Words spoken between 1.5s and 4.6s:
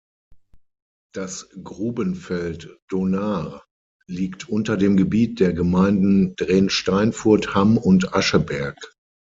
Grubenfeld Donar liegt